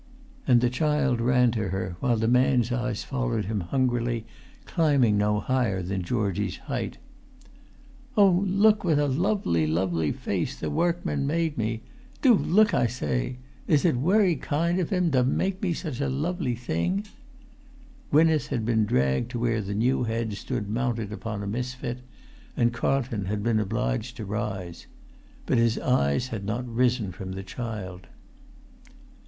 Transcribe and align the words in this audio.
And 0.47 0.61
the 0.61 0.69
child 0.71 1.21
ran 1.21 1.51
to 1.51 1.69
her, 1.69 1.95
while 1.99 2.17
the 2.17 2.27
man's 2.27 2.71
eyes 2.71 3.03
followed 3.03 3.45
him 3.45 3.59
hungrily, 3.59 4.25
climbing 4.65 5.15
no 5.15 5.39
higher 5.39 5.83
than 5.83 6.01
Georgie's 6.01 6.57
height. 6.57 6.97
"Oh, 8.17 8.43
look 8.47 8.83
what 8.83 8.97
a 8.97 9.05
lovely, 9.05 9.67
lovely 9.67 10.11
face 10.11 10.59
the 10.59 10.71
workman 10.71 11.27
made 11.27 11.55
me; 11.55 11.83
do 12.19 12.33
look, 12.33 12.73
I 12.73 12.87
say! 12.87 13.37
Is 13.67 13.85
it 13.85 13.95
wery 13.95 14.35
kind 14.37 14.79
of 14.79 14.89
him 14.89 15.11
to 15.11 15.23
make 15.23 15.61
me 15.61 15.71
such 15.71 16.01
a 16.01 16.09
lovely 16.09 16.55
thing?" 16.55 17.05
Gwynneth 18.09 18.47
had 18.47 18.65
been 18.65 18.85
dragged 18.87 19.29
to 19.29 19.39
where 19.39 19.61
the 19.61 19.75
new 19.75 20.05
head 20.05 20.33
stood 20.33 20.67
mounted 20.67 21.11
upon 21.13 21.43
a 21.43 21.47
misfit; 21.47 21.99
and 22.57 22.73
Carlton 22.73 23.25
had 23.25 23.43
been 23.43 23.59
obliged 23.59 24.17
to 24.17 24.25
rise. 24.25 24.87
But 25.45 25.59
his 25.59 25.77
eyes 25.77 26.29
had 26.29 26.43
not 26.43 26.67
risen 26.67 27.11
from 27.11 27.33
the 27.33 27.43
child. 27.43 28.07